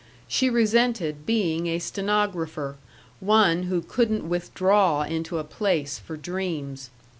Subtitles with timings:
[0.27, 2.77] She resented being a stenographer,
[3.19, 6.89] one who couldn't withdraw into a place for dreams.